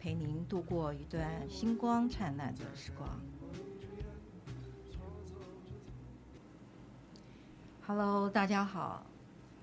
[0.00, 3.06] 陪您度过一段星光灿烂的时光。
[7.86, 9.04] Hello，大家好，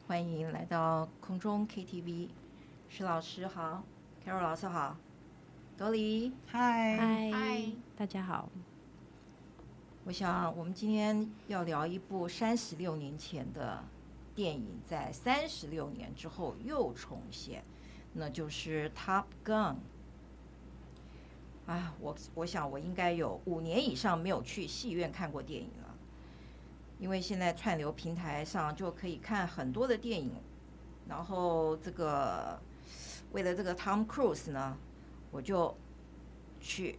[0.05, 2.29] 欢迎来到空中 KTV。
[2.87, 3.83] 石老师好
[4.23, 4.95] ，Carol 老师好。
[5.75, 8.47] 多里，嗨嗨，大家好。
[10.05, 13.83] 我想，我们今天要聊一部三十六年前的
[14.35, 17.63] 电影，在三十六年之后又重现，
[18.13, 19.73] 那就是《Top Gun》。
[21.67, 25.95] 啊，我我想我应该有五年以上没有去戏院看过电影了，
[26.97, 30.31] 因为现在串流平台上就可以看很多的电影，
[31.07, 32.59] 然后这个
[33.33, 34.75] 为了这个 Tom Cruise 呢。
[35.29, 35.75] 我就
[36.61, 36.97] 去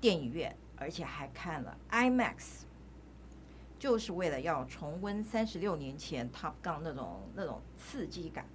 [0.00, 2.64] 电影院，而且还看了 IMAX，
[3.78, 8.46] 就是为了要重温三十六年前 Top Gun 那种那种刺激感。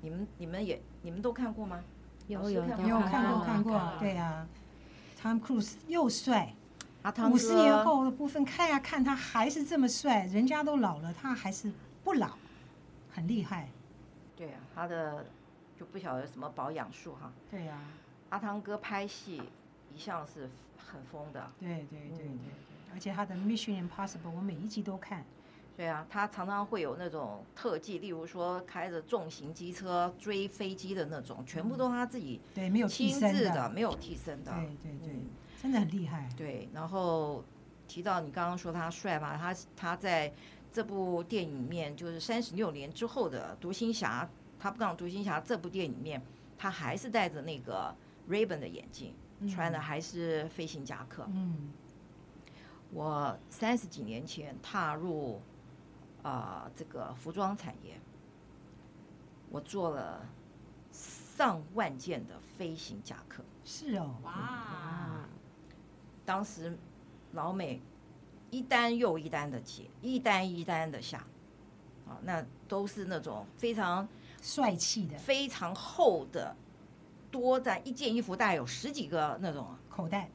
[0.00, 1.82] 你们你们也你们都看过吗？
[2.26, 4.48] 有有有看过看过，对呀、啊。
[5.22, 6.54] Tom Cruise 又帅，
[7.30, 12.36] 五十、啊、年后的部分看呀看，他还是这么帅，人家都老了，他还是不老，
[13.10, 13.68] 很厉害。
[14.36, 15.24] 对啊，他的。
[15.76, 17.32] 就不晓得什么保养术哈。
[17.50, 17.82] 对呀、啊，
[18.28, 19.42] 阿汤哥拍戏
[19.92, 21.50] 一向是很疯的。
[21.58, 22.36] 对对对对对，
[22.94, 25.24] 而且他的《Mission Impossible》我每一集都看。
[25.76, 34.52] 对啊，他常常会有那种特技，例如说开着重型机车追飞机的那种，全部都他自己对没有替身的，没有替身的。
[34.52, 35.16] 对对对，
[35.60, 36.28] 真的很厉害。
[36.36, 37.42] 对，然后
[37.88, 40.32] 提到你刚刚说他帅嘛，他他在
[40.72, 44.28] 这部电影里面就是三十六年之后的独行侠。
[44.56, 46.22] 他不讲独行侠这部电影里面，
[46.56, 47.94] 他还是戴着那个
[48.30, 51.26] Ray-Ban 的眼镜，嗯、穿的还是飞行夹克。
[51.34, 51.70] 嗯，
[52.90, 55.42] 我三十几年前踏入
[56.24, 58.00] 啊、呃、这个服装产业，
[59.48, 60.26] 我做了
[60.90, 63.44] 上万件的飞行夹克。
[63.64, 65.20] 是哦，哇！
[65.22, 65.28] 嗯、
[66.24, 66.76] 当时
[67.30, 67.80] 老美
[68.50, 71.18] 一单又一单的接，一单一单的下，
[72.08, 74.08] 啊，那都是那种非常。
[74.42, 76.54] 帅气的，非常厚的，
[77.30, 80.28] 多在一件衣服大概有十几个那种口袋，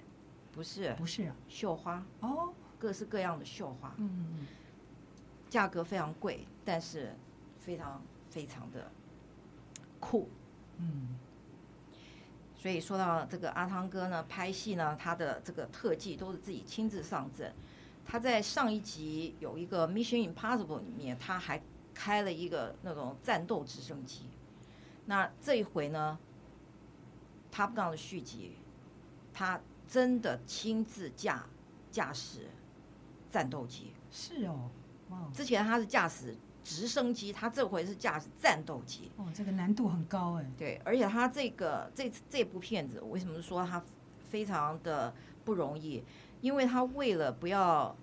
[0.51, 4.47] 不是不是绣花哦，各式各样的绣花，嗯，
[5.49, 7.13] 价格非常贵，但是
[7.59, 8.89] 非常非常的
[9.99, 10.29] 酷，
[10.77, 11.17] 嗯，
[12.55, 17.53] 所以说到这个阿汤哥呢，拍戏呢，他的这个特技都是自己亲自上阵，
[18.05, 21.61] 他在上一集有一个 Mission Impossible 里面，他还。
[21.91, 24.21] 开了一个那种战斗直升机，
[25.05, 26.17] 那这一回呢
[27.51, 28.53] ，Top Gun 的续集，
[29.33, 31.45] 他真的亲自驾
[31.91, 32.47] 驾驶
[33.29, 33.91] 战斗机。
[34.09, 34.78] 是哦，哇！
[35.33, 39.11] 之前他是驾驶直升机，他这回是驾驶战斗机。
[39.17, 40.45] 哦，这个难度很高哎。
[40.57, 43.83] 对，而且他这个这这部片子，为什么说他
[44.29, 46.03] 非常的不容易？
[46.41, 47.95] 因为他为了不要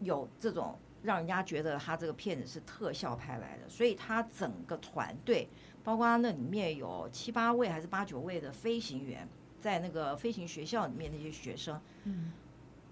[0.00, 0.78] 有这种。
[1.02, 5.48] 让人家觉得他这个片子是特效拍来的，所以他整个团队，
[5.82, 9.26] 包括那里面有七八位还是八九位的飞行员，
[9.58, 12.34] 在那个飞行学校里面那些学生，嗯，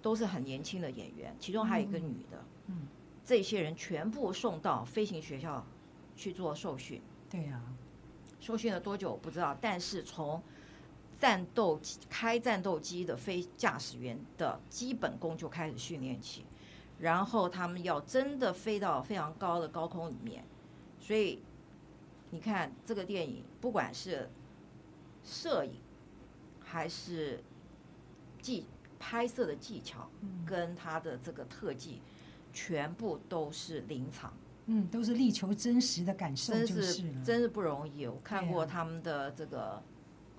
[0.01, 2.45] 都是很年轻的演员，其中还有一个女的，嗯，
[3.29, 5.63] 这些人全部送到飞行学校
[6.17, 7.03] 去做受训。
[7.29, 7.61] 对呀，
[8.41, 10.43] 受训了多久我不知道，但是从
[11.21, 16.47] 战斗机开战斗机的飞驾驶员的基本功就开始训练起。
[17.01, 20.43] 然后他们要真的飞到非常高的高空里面，
[20.99, 21.43] 所以
[22.31, 24.31] 你看这个电影，不管是
[25.23, 25.75] 摄影
[26.65, 27.45] 还是
[28.41, 28.65] 技
[28.99, 30.09] 拍摄的技巧，
[30.47, 32.01] 跟他的这个特技，
[32.59, 34.33] 全部都是临场，
[34.67, 38.07] 嗯，都是力求真实的感受，真是真是不容易。
[38.07, 39.83] 我看过他们的这个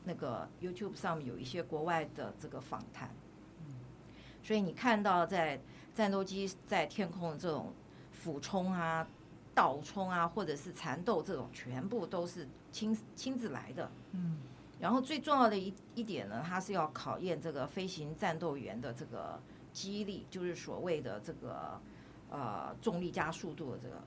[0.03, 3.09] 那个 YouTube 上面有一些国外的这个访谈，
[3.59, 3.75] 嗯
[4.43, 5.61] 所以你看到在。
[5.91, 7.73] 战斗机在天空的这种
[8.13, 9.05] 俯冲啊、
[9.53, 13.91] 倒冲啊，或者是缠斗这种，全部都是亲亲自来的。
[14.13, 14.37] 嗯，
[14.79, 19.41] 然后最重要的一一点呢，它是要考验这个飞行战斗员的这个
[19.73, 21.77] 肌力，就是所谓的这个
[22.29, 24.01] 呃重力加速度的这个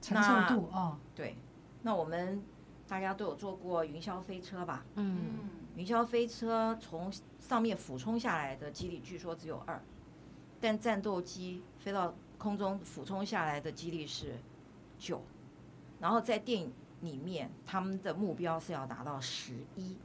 [0.00, 0.98] 承受度哦。
[1.14, 1.36] 对，
[1.82, 2.42] 那我们
[2.86, 4.84] 大家都有坐过云霄飞车吧？
[4.94, 9.80] 嗯，云霄飞车从上面俯冲下来的几率据说只有二，
[10.60, 14.36] 但战斗机飞到空中俯冲下来的几率是
[14.98, 15.22] 九，
[16.00, 19.96] 然后在电影里面，他们的目标是要达到十一。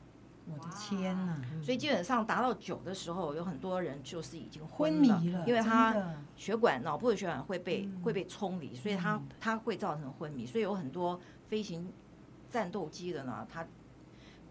[0.52, 1.42] 我的天呐！
[1.62, 5.96] 所以基本上达到九的时候，有很多人就是已经昏迷了，因为他
[6.36, 10.46] 血管脑部的血管会被、嗯、会被冲离，所以他他会造成昏迷。
[10.46, 11.92] 所以有很多飞行
[12.50, 13.66] 战斗机的呢，他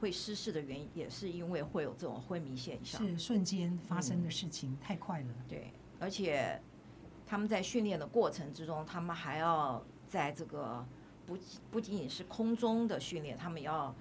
[0.01, 5.35] 会失事的原因也是因为会有这种昏迷现象，是瞬间发生的事情，嗯、太快了。
[5.49, 6.61] 对，而且
[7.27, 10.87] 他们在训练的过程之中，他们还要在这个
[11.27, 11.37] 不
[11.71, 13.93] 不仅仅是空中的训练，他们要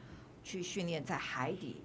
[0.44, 1.82] 去训练在海底。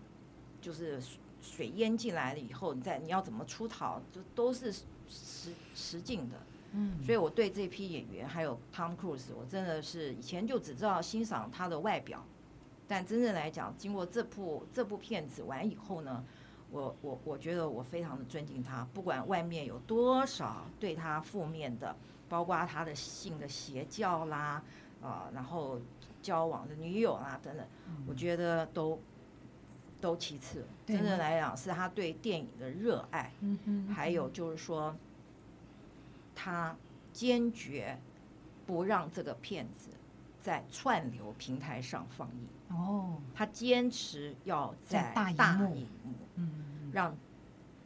[0.63, 1.03] 就是
[1.43, 4.73] 水淹进来了以后，你再你要怎么出逃，就都是
[5.09, 6.37] 实实境的。
[6.75, 12.25] 嗯，所以我对这批演员还有 Tom Cruise，我真的是以前就只知道欣赏他的外表，
[12.87, 16.25] 但真正来讲，经过这部这部片子完以后呢，
[16.71, 21.95] 我我我觉得我非常的尊敬他，不管外面有多少对他负面的，
[22.29, 24.63] 包括他的性的邪教啦，
[25.03, 25.79] 啊、呃，然后
[26.23, 27.67] 交往的女友啦等等，
[28.07, 28.99] 我觉得都。
[30.03, 33.33] 都其次，真正来讲是他对电影的热爱，
[33.95, 34.95] 还有就是说，
[36.35, 36.77] 他
[37.13, 37.97] 坚决
[38.67, 39.91] 不让这个片子
[40.41, 42.77] 在串流平台上放映。
[42.77, 45.31] 哦，他坚持要在大
[45.71, 46.17] 荧幕，
[46.93, 47.17] 让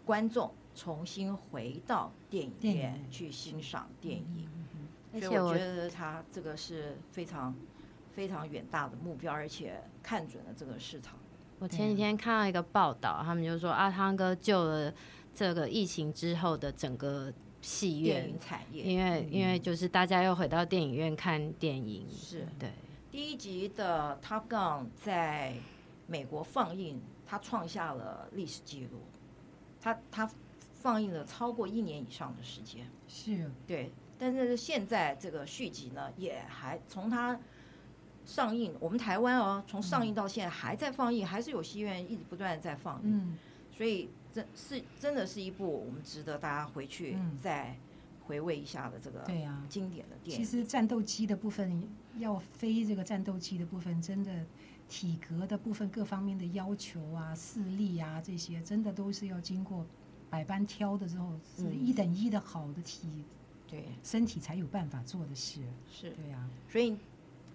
[0.07, 4.49] 观众重新回到电影院去欣赏电影。
[5.21, 7.55] 所以我觉得他这个是非常
[8.15, 11.15] 非常远大的目标，而且看准了这个市场。
[11.59, 14.93] 我前几天看到一个报道，他们就说阿汤哥救了
[15.35, 17.33] 这个疫情之后的整个
[17.63, 22.07] 戏院产业，因为因为就是大家又回到电影院看电影。
[22.11, 22.71] 是对。
[23.11, 25.55] 第一集的《Top Gun》在
[26.07, 29.01] 美国放映，它创下了历史记录。
[29.81, 30.31] 它它
[30.83, 32.87] 放映了超过一年以上的时间。
[33.09, 33.51] 是。
[33.67, 37.39] 对，但是现在这个续集呢，也还从它。
[38.27, 43.39] 上映，我们台湾哦，从上映到现在还在放映，嗯、还是有戏院一直不断的在放映，嗯、
[43.71, 47.77] 所以这是真的是一部我们值得大家回去再
[48.27, 50.45] 回味一下的这个对呀经典的电影。
[50.45, 51.89] 其实战斗机的部分
[52.19, 54.45] 要飞这个战斗机的部分，真的
[54.89, 59.87] 体格的部分各方面的要求啊、视力啊这些，真的都是要经过
[60.29, 63.09] 百般挑的之后，是一等一的好的体，
[63.71, 63.85] 对。
[64.03, 65.61] 身体才有办法做的事。
[65.89, 66.11] 是。
[66.11, 66.97] 对呀，所以。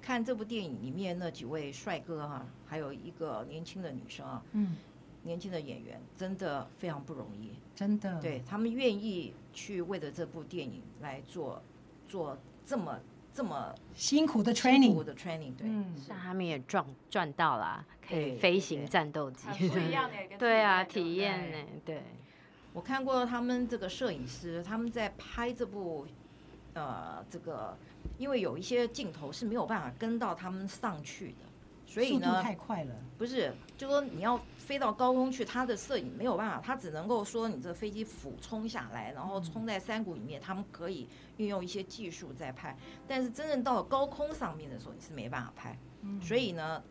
[0.02, 4.76] 看这部电影里面那几位帅哥哈、啊，还有一个年轻的女生啊，嗯，
[5.24, 11.62] 年轻的演员真的非常不容易，真的，对他们愿意去为了这部电影来做
[12.08, 13.00] 做这么
[13.34, 22.02] 这么辛苦的 training，辛苦的 training，对，嗯，那他们也赚赚到了，可以飞行战斗机，不一样的， 对啊，体验呢，对，
[22.74, 26.08] 我看过他们这个摄影师，他们在拍这部。
[26.74, 27.78] 呃，这个
[28.18, 31.46] 因为有一些镜头是没有办法跟到他们上去的，
[31.86, 32.96] 所以呢，太快了。
[33.18, 42.76] 不是，就说你要飞到高空去，他的摄影没有办法，他只能够说你这飞机俯冲下来，然后冲在山谷里面，他们可以运用一些技术在拍。
[43.06, 45.78] 但是真正到了高空上面的时候，你是没办法拍。
[46.22, 46.82] 所以呢，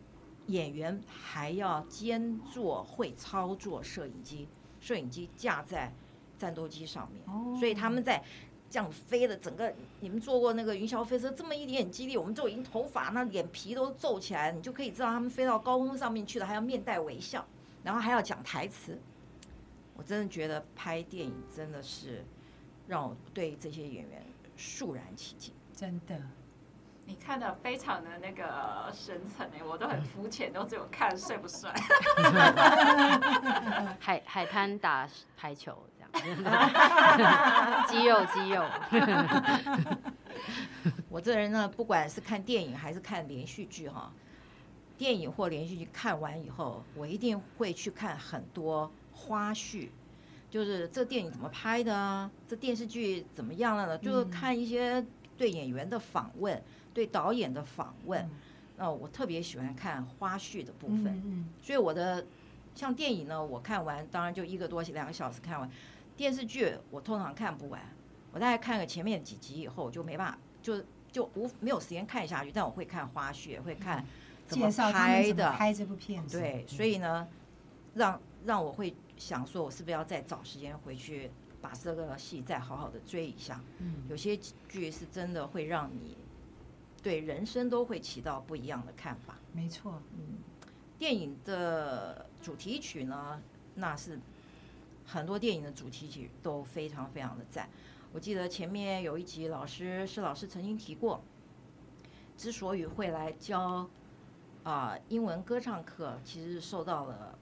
[0.45, 4.47] 演员还要兼做会操作摄影机，
[4.79, 5.91] 摄影机架在
[6.37, 8.23] 战斗机上面，所以他们在。
[8.71, 17.45] 这样飞的整个，你们坐过那个云霄飞车，这么一点点激励，我们就已经头发那脸皮都皱起来，你就可以知道他们飞到高空上面去了，还要面带微笑，
[17.83, 18.97] 然后还要讲台词。
[19.93, 22.23] 我真的觉得拍电影真的是
[22.87, 24.25] 让我对这些演员
[24.55, 26.17] 肃然起敬，真的。
[27.05, 31.73] 你看的非常的那个深层哎，我都很肤浅，都只有看帅不帅。
[33.99, 35.77] 海海滩打排球。
[37.87, 38.65] 肌 肉肌肉，
[41.09, 44.11] 我这人呢，不管是看电影还是看连续剧哈，
[44.97, 49.89] 电影或连续剧看完以后，我一定会去看很多花絮，
[50.49, 53.97] 就是这电影怎么拍的啊，这电视剧怎么样了呢？
[53.97, 55.03] 就是看一些
[55.37, 56.61] 对演员的访问，
[56.93, 58.29] 对导演的访问。
[58.77, 62.25] 那我特别喜欢看花絮的部分，所以我的
[62.73, 65.69] 像电影呢，我看完当然就一个多两个小时看完。
[66.15, 67.81] 电视剧我通常看不完，
[68.31, 72.51] 我大概看了前面几集以后，我就没办法，就就无没有时间看下去。
[72.51, 74.05] 但我会看花絮，会看
[74.45, 76.39] 怎么拍的，拍这部片子。
[76.39, 77.27] 对，所以呢，
[77.95, 83.61] 让让我会想说，我是不是要再找时间回去把这个戏再好好的追一下？
[83.79, 84.37] 嗯，有些
[84.67, 86.17] 剧是真的会让你
[87.01, 89.37] 对人生都会起到不一样的看法。
[89.53, 90.37] 没错，嗯，
[90.97, 93.41] 电影的主题曲呢，
[93.75, 94.19] 那是
[95.05, 97.69] 很多电影的主题曲都非常非常的赞。
[98.13, 101.23] 我记得前面有一集老师施老师曾经提过，
[102.35, 103.89] 之所以会来教
[104.63, 107.37] 啊、英文歌唱课，其实是受到了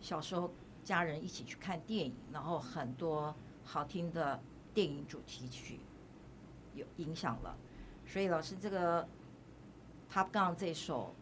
[0.00, 0.52] 小时候
[0.82, 4.40] 家人一起去看电影，然后很多好听的
[4.72, 5.80] 电影主题曲
[6.74, 7.56] 有影响了。
[8.06, 9.08] 所以老师这个
[10.12, 11.14] Top Gun 这首。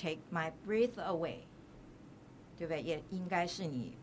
[0.00, 1.38] Take my breath away，
[2.56, 2.80] 对不对？
[2.80, 3.98] 也应该是你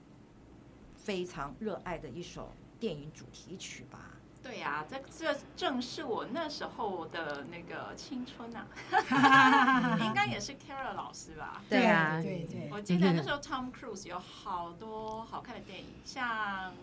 [1.05, 4.00] 非常热爱的一首电影主题曲吧？
[4.41, 8.65] 对呀、啊，这这正是我那时候的那个青春呐、
[9.09, 11.62] 啊， 应该也是 Carol 老师吧？
[11.69, 12.69] 对啊，对对。
[12.71, 16.71] 我记得那时候 Tom Cruise 有好多好看的电影，像《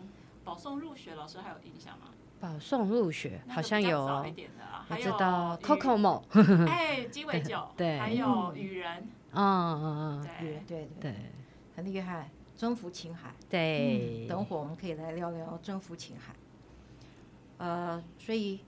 [0.44, 2.06] 保送入学》，老师还有印象吗？
[2.40, 6.22] 保送入学好像有，早一点的啊，我知道 Kokomo，
[6.68, 10.88] 哎，鸡尾酒， 对，还有雨人，嗯嗯嗯，对对。
[11.00, 11.14] 对，
[11.76, 16.34] 很厉害，征服青海，对，等会儿我们可以来聊聊征服青海。
[17.58, 18.60] 呃，所以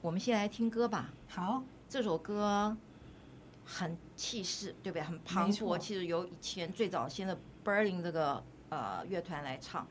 [0.00, 1.12] 我们先来听歌吧。
[1.28, 2.76] 好，这首歌
[3.64, 5.02] 很气势，对不对？
[5.02, 5.76] 很磅礴。
[5.78, 9.86] 其实由以前最早先的 Berlin 这个呃乐团来唱。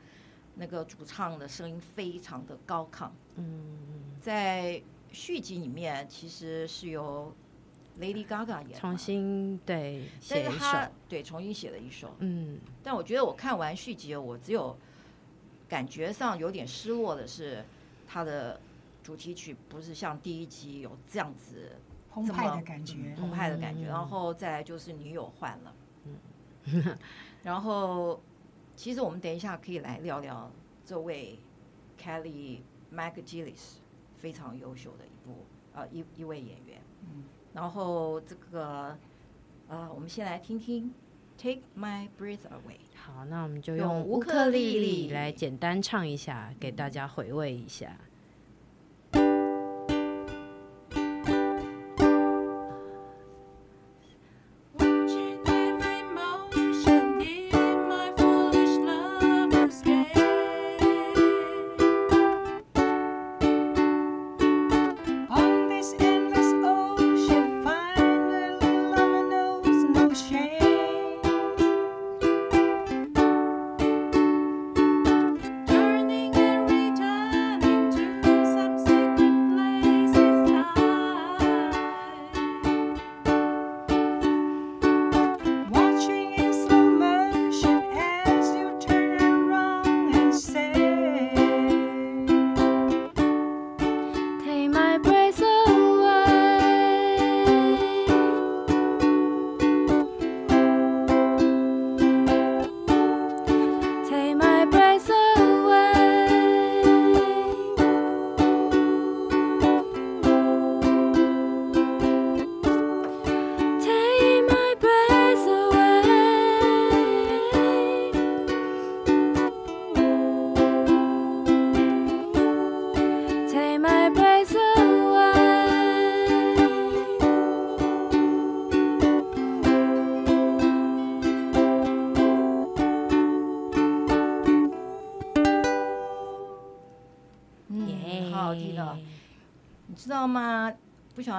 [0.56, 3.78] 那个主唱的声音非常的高亢，嗯，
[4.20, 7.32] 在续集里面其实是由
[7.98, 10.78] Lady Gaga 演，重新对写一首，
[11.08, 14.76] 对，重新写了一首，嗯，但我觉得我看完续集，我只有
[15.68, 17.64] 感觉上有点失落的是，
[18.06, 18.60] 它的
[19.02, 21.72] 主题曲不是像第一集有这样子
[22.10, 26.98] 澎湃的感觉，澎湃的感觉，然后再来就是女友换了，嗯，
[27.42, 28.20] 然后。
[28.76, 30.50] 其实我们等一下可以来聊聊
[30.86, 31.38] 这位
[32.02, 33.74] Kelly McGillis
[34.16, 35.44] 非常优秀的一部
[35.74, 36.80] 呃一一位演员。
[37.02, 38.96] 嗯，然后这个
[39.68, 40.92] 呃，我们先来听听
[41.36, 42.78] Take My Breath Away。
[42.94, 47.96] 好，那我们就用乌克丽丽来简单唱一下，给大家回味一下。
[47.96, 48.09] 不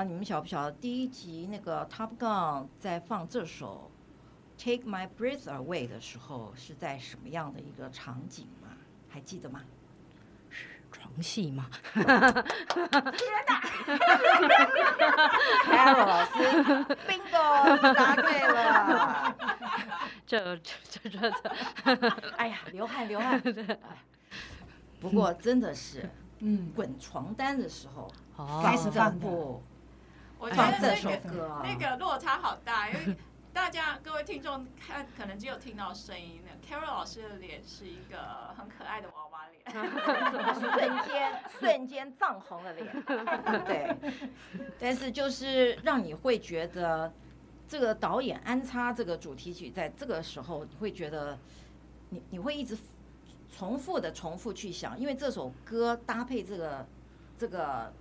[0.04, 3.92] 你们晓不晓得，第一集那个 Top Gun 在放这首
[4.58, 8.70] Take My Breath Away 的时候是在什么样的一个场景吗？
[9.10, 9.62] 还记得吗？
[10.50, 11.70] 是床戏吗？
[11.94, 12.06] 天
[13.48, 13.62] 哪
[15.66, 16.34] ！Carol 老师
[17.08, 19.36] ，Bingo，答对了。
[20.26, 23.42] 这这这这，哎呀，流汗流汗。
[25.00, 28.12] 不过真的是，嗯，滚床单的时候
[28.64, 29.62] 开始放不。
[30.42, 33.16] 我觉得这首歌那个落差好大，因为
[33.54, 36.42] 大家各位听众看可能只有听到声音。
[36.44, 39.62] 那 Carol 老师的脸是一个很可爱的娃娃脸，
[40.60, 43.04] 瞬间瞬间涨红了脸。
[43.66, 43.96] 对，
[44.80, 47.14] 但是就是让你会觉得
[47.68, 51.38] 这个导演安插这个主题曲在这个时候，你会觉得
[52.10, 52.76] 你你会一直
[53.56, 56.88] 重复的重复去想，因为这首歌搭配这个
[57.38, 57.94] 这个。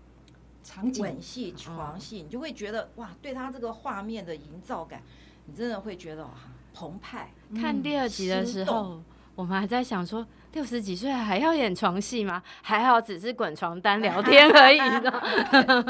[0.63, 5.03] 场景吻戏、床戏，你就会觉得哇，对他这个画面的营造感，
[5.47, 6.31] 你真的会觉得哇
[6.73, 7.33] 澎湃。
[7.55, 9.03] 看第二集的时候，
[9.35, 12.43] 我们还在想说，六十几岁还要演床戏吗？
[12.63, 15.85] 还好只是滚床单聊天而已呢。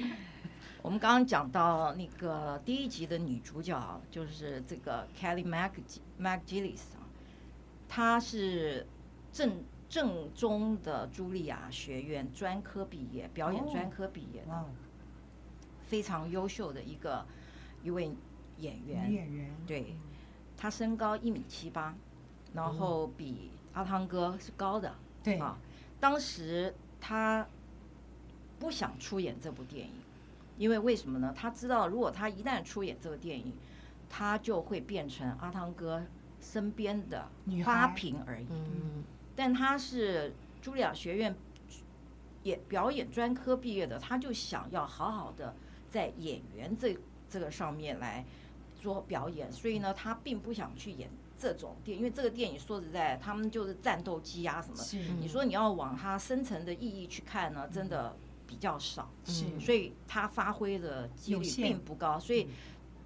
[0.82, 7.04] 我们刚刚讲到那个第一集的女主角，就是这个 Kelly McGillis 啊，
[7.86, 8.86] 她是
[9.30, 14.64] 正正宗的茱莉亚学院专科毕业，表演专科毕业的，
[15.82, 17.26] 非常优秀的一个
[17.82, 18.10] 一位
[18.58, 19.12] 演员。
[19.12, 19.96] 演员对，
[20.56, 21.94] 他身高一米七八，
[22.54, 24.94] 然后比阿汤哥是高的。
[25.24, 25.58] 对啊，
[25.98, 27.46] 当时他
[28.60, 29.92] 不想出演这部电影。
[30.56, 31.32] 因为为什么呢？
[31.34, 33.52] 他知道，如果他一旦出演这个电影，
[34.10, 36.04] 他就会变成阿汤哥
[36.38, 37.26] 身边的
[37.64, 38.46] 花瓶而已。
[38.50, 39.02] 嗯，
[39.40, 41.34] 但他是茱莉亚学院
[42.42, 45.54] 演表演专科毕业的，他就想要好好的
[45.88, 46.94] 在演员这
[47.26, 48.22] 这个上面来
[48.78, 54.76] 做表演，所以呢，他并不想去演这种电影，因为这个电影说实在，他们就是战斗机啊什么。
[54.76, 54.98] 是。
[55.18, 58.14] 你说你要往它深层的意义去看呢，真的。
[58.50, 62.18] 比较少，是，所以他发挥的几率并不高。
[62.18, 62.48] 所以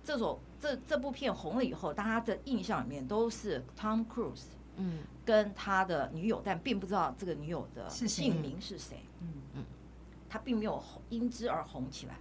[0.03, 9.29] 这种这这部片红了以后，大家的印象里面都是 Tom Cruise，嗯，跟他的女友，但并不知道这个女友的姓名是谁，嗯。
[9.55, 9.65] 嗯，
[10.29, 12.17] 他并没有因之而红起来。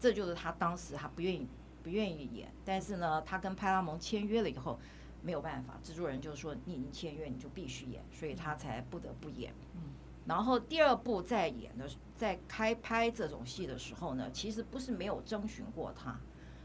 [0.00, 1.46] 这就是他当时他不愿意
[1.82, 4.78] 不愿意演，但是呢，他跟派拉蒙签约了以后，
[5.22, 9.80] 没有办法，制作人就说你已经签约，你就必须演，所以他才不得不演，嗯。
[10.26, 16.16] 然后第二部在演的，在开拍这种戏的时候呢，其实不是没有征询过他。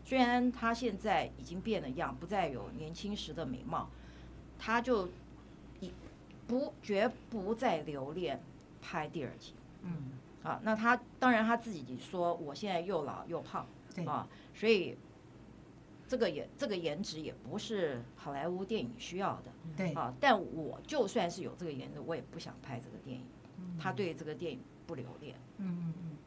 [0.05, 3.89] 虽然他现在已经变了样，不再有年轻时的美貌，
[4.59, 5.11] 他就一
[6.47, 8.41] 不绝不再留恋
[8.81, 9.53] 拍第二集。
[9.81, 10.12] 嗯，
[10.43, 13.65] 啊，那他当然他自己说，我现在又老又胖，
[14.05, 14.97] 啊，所以
[16.07, 19.51] 这个也这个颜值也不是好莱坞电影需要的。
[19.75, 19.93] 对。
[19.93, 23.25] 啊，但我就算是有这个颜值，我也不想拍这个电影。
[23.79, 26.17] 他对这个电影不留恋，嗯嗯嗯，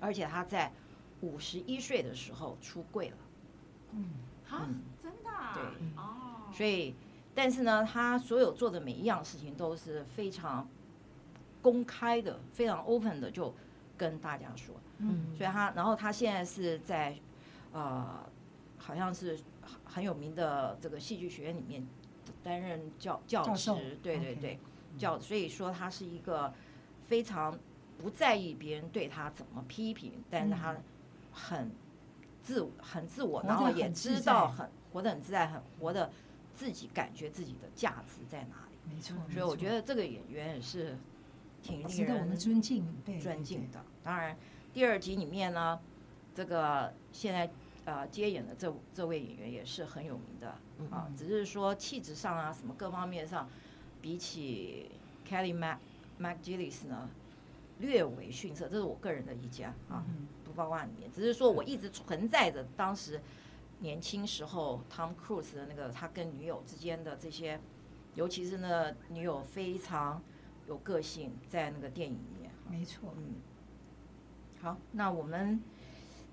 [0.00, 0.72] 而且他在
[1.20, 3.16] 五十一岁的时候出柜了，
[3.92, 4.06] 嗯，
[4.48, 4.68] 啊，
[5.00, 5.62] 真的，对，
[5.96, 6.94] 哦，所以，
[7.36, 10.66] 但是呢，他所有做的每一样事情都是非常
[11.62, 13.54] 公开的，非常 open 的，就
[13.96, 17.16] 跟大家说，嗯，所以他，然后他现在是在，
[17.72, 18.26] 呃，
[18.78, 19.38] 好像是
[19.84, 21.86] 很有名的这个戏剧学院里面
[22.42, 23.70] 担任教教师，
[24.02, 24.58] 对对对，
[24.98, 26.52] 教，所以说他是一个。
[27.08, 27.56] 非常
[27.98, 30.74] 不在意别人对他怎么批评，但是他
[31.32, 31.70] 很
[32.42, 36.10] 自很自我，然后也知道很活得很自在，很活得
[36.56, 38.76] 自己感觉自己的价值在哪里。
[38.92, 40.96] 没错，所以我觉得这个演员也是
[41.62, 42.84] 挺令人尊敬
[43.20, 43.84] 尊敬的。
[44.02, 44.36] 当然，
[44.72, 45.78] 第二集里面呢，
[46.34, 47.48] 这个现在
[47.84, 50.48] 呃接演的这这位演员也是很有名的
[50.90, 53.48] 啊，只是说气质上啊什么各方面上，
[54.00, 54.90] 比起
[55.28, 55.78] Kelly Mac。
[56.18, 57.10] MacGillis 呢，
[57.78, 60.02] 略微逊色，这是我个人的意见啊，
[60.42, 63.20] 不包括里面，只是说我一直存在着当时
[63.78, 67.60] 年轻时候 Tom Cruise 的那个他跟女友之间的这些，
[68.14, 70.22] 尤其是那女友非常
[70.66, 72.50] 有个性，在那个电影里面。
[72.70, 73.34] 没错，嗯。
[74.60, 75.62] 好，那我们。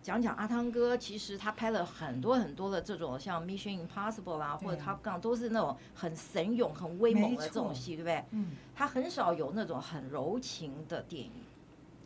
[0.02, 8.26] 讲讲阿汤哥，其实他拍了很多很多的这种像《Mission Impossible》啦，或者他刚都是那种很神勇、很威猛的这种戏，对不对？
[8.32, 8.58] 嗯。
[8.76, 11.32] 他很少有那种很柔情的电影，《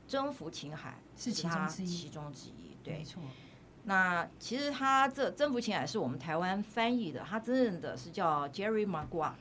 [0.08, 2.78] 征服情海》是他其中之一。
[2.84, 3.20] 对，没错。
[3.88, 9.34] 那其实他这《征服情海》是我们台湾翻译的，他真正的是叫 Jerry Maguire，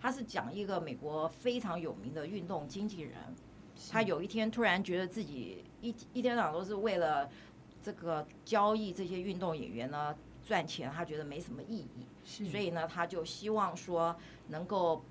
[0.00, 3.14] 他是讲一个美国非常有名的运动经纪人，
[3.90, 7.30] 他有一天突然觉得自己一一天到晚都是为了。
[7.82, 14.14] 这个交易这些运动演员呢，赚钱，他觉得没什么意义，所以呢，他就希望说
[14.48, 15.02] 能够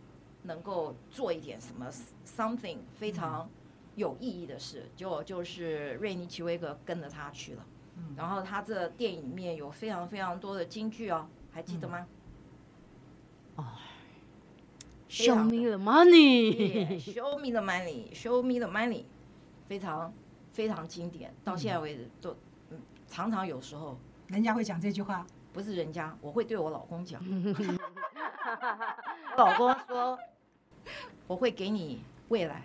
[0.43, 1.89] 能够做一点什么
[2.23, 3.49] something 非常
[3.95, 7.65] 有意义的事，就就是瑞尼奇威格跟着他去了，
[8.15, 12.05] 然后他这电影里面有非常非常多的金句哦，还记得吗？
[13.55, 13.65] 哦
[15.09, 19.05] ，Show me the money，Show me the money，Show me the money，
[19.67, 20.13] 非常
[20.51, 22.35] 非常经典，到现在为止都。
[23.07, 27.19] 常常有时候，人家会讲这句话，不是人家，我会对我老公讲。
[29.35, 30.19] 我 老公说，
[31.25, 32.63] 我会给你未来。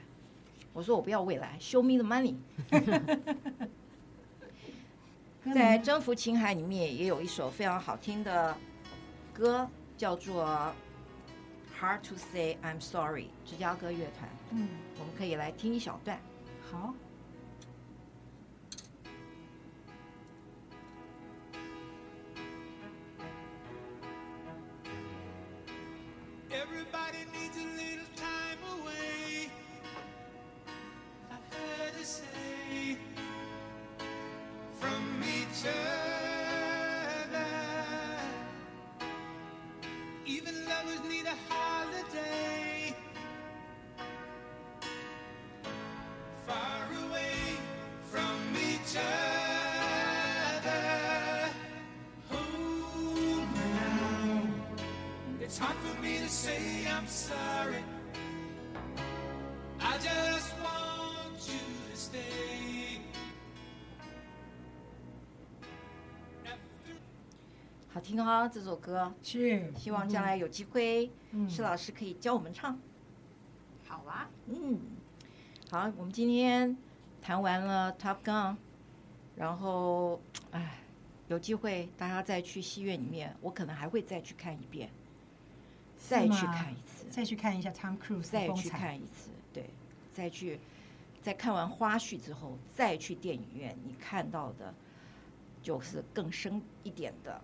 [0.74, 2.34] 我说我不要未来，Show me the money。
[5.52, 8.56] 在《征服情海》里面也有一首非常好听的
[9.32, 10.44] 歌，叫做
[11.78, 14.28] 《Hard to Say I'm Sorry》，芝加哥乐团。
[14.52, 16.18] 嗯，我们可以来听一小段。
[16.70, 16.94] 好。
[55.54, 57.84] It's hard for me to say I'm sorry.
[59.78, 62.98] I just want you to stay.
[67.88, 72.76] 好听哦，这首歌，是希望将来有机会，嗯施老师可以教我们唱。
[73.86, 74.80] 好啊，嗯，
[75.70, 76.76] 好，我们今天
[77.22, 78.56] 谈完了 Top Gun，
[79.36, 80.80] 然后，哎，
[81.28, 84.90] 有机会大家再去戏院里面，我可能还会再去看一遍，
[86.08, 89.70] 再去看一次，再去看一下 Tom Cruise 再去看一次，对，
[90.12, 90.60] 再去，
[91.22, 94.74] 在看完花絮之后，再去电影院，你看到的，
[95.62, 97.40] 就是更深一点的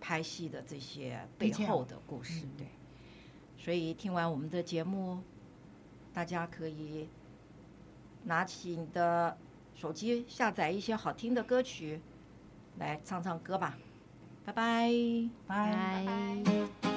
[0.00, 2.66] 拍戏的这些背后的故事，对。
[3.56, 5.20] 所以听完我们的节目，
[6.12, 7.08] 大家可以
[8.24, 9.36] 拿起你的
[9.74, 12.00] 手机，下载一些好听的歌曲，
[12.78, 13.78] 来唱唱歌吧。
[14.44, 14.90] 拜拜，
[15.46, 16.87] 拜拜。